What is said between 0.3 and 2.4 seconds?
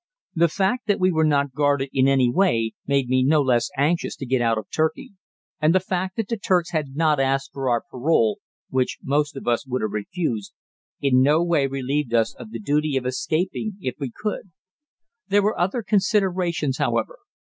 The fact that we were not guarded in any